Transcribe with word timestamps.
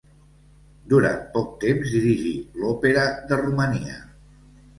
Durant 0.93 1.19
poc 1.35 1.51
temps 1.63 1.91
dirigí, 1.97 2.33
l'Òpera 2.63 3.05
de 3.29 3.41
Romania. 3.45 4.01